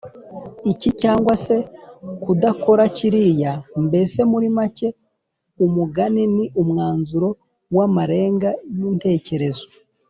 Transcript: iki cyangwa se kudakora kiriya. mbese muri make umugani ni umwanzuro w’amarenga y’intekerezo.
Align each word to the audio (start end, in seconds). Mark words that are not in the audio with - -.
iki 0.71 0.89
cyangwa 1.01 1.33
se 1.45 1.55
kudakora 2.23 2.83
kiriya. 2.95 3.53
mbese 3.85 4.19
muri 4.31 4.47
make 4.57 4.87
umugani 5.65 6.23
ni 6.35 6.45
umwanzuro 6.61 7.29
w’amarenga 7.75 8.49
y’intekerezo. 8.77 9.65